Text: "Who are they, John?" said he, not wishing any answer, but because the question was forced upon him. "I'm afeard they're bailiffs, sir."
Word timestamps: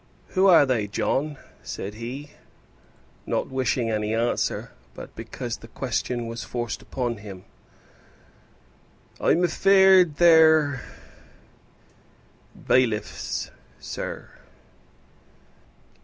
"Who 0.29 0.47
are 0.47 0.65
they, 0.65 0.87
John?" 0.87 1.37
said 1.61 1.93
he, 1.93 2.31
not 3.27 3.51
wishing 3.51 3.91
any 3.91 4.15
answer, 4.15 4.71
but 4.95 5.15
because 5.15 5.57
the 5.57 5.67
question 5.67 6.25
was 6.25 6.43
forced 6.43 6.81
upon 6.81 7.17
him. 7.17 7.43
"I'm 9.19 9.43
afeard 9.43 10.15
they're 10.15 10.81
bailiffs, 12.67 13.51
sir." 13.79 14.29